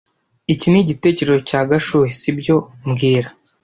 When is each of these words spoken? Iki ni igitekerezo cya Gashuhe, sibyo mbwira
Iki 0.53 0.67
ni 0.69 0.79
igitekerezo 0.83 1.39
cya 1.49 1.61
Gashuhe, 1.69 2.09
sibyo 2.19 2.55
mbwira 2.87 3.29